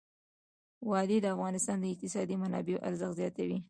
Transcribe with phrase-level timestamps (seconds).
[0.89, 3.57] وادي د افغانستان د اقتصادي منابعو ارزښت زیاتوي.